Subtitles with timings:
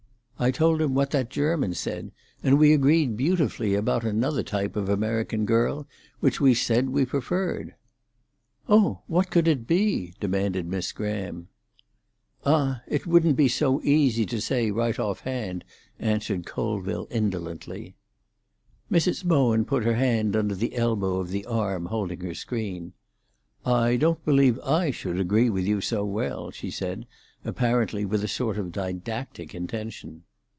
[0.43, 2.11] I told him what that German said,
[2.41, 5.87] and we agreed beautifully about another type of American girl
[6.19, 7.75] which we said we preferred."
[8.67, 9.01] "Oh!
[9.05, 11.49] What could it be?" demanded Miss Graham.
[12.43, 15.63] "Ah, it wouldn't be so easy to say right off hand,"
[15.99, 17.93] answered Colville indolently.
[18.91, 19.23] Mrs.
[19.23, 22.93] Bowen put her hand under the elbow of the arm holding her screen.
[23.63, 27.05] "I don't believe I should agree with you so well," she said,
[27.45, 30.23] apparently with a sort of didactic intention.